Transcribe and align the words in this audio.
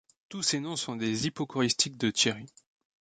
Tous 0.29 0.41
ces 0.41 0.59
noms 0.59 0.75
sont 0.77 0.95
des 0.95 1.27
hypocoristiques 1.27 1.99
de 1.99 2.09
Thierry. 2.09 2.47